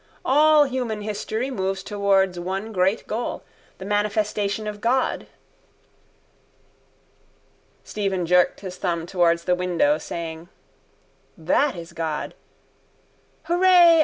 [0.25, 3.43] All human history moves towards one great goal,
[3.77, 5.27] the manifestation of God.
[7.83, 10.49] Stephen jerked his thumb towards the window, saying:
[11.37, 12.33] —That is God.
[13.43, 13.99] Hooray!